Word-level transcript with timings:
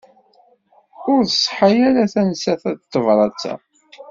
Ur 1.11 1.21
tṣeḥḥa 1.25 1.67
ara 1.87 2.03
tansa 2.13 2.53
n 2.73 2.77
tebrat-a. 2.91 3.53